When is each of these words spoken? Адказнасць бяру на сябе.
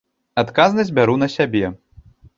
Адказнасць 0.43 0.91
бяру 1.01 1.15
на 1.25 1.31
сябе. 1.37 1.65